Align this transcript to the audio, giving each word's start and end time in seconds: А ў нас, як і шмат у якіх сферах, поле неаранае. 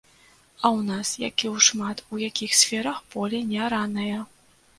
А 0.37 0.65
ў 0.69 0.79
нас, 0.91 1.11
як 1.29 1.43
і 1.49 1.51
шмат 1.67 2.01
у 2.15 2.23
якіх 2.29 2.57
сферах, 2.61 2.97
поле 3.13 3.45
неаранае. 3.53 4.19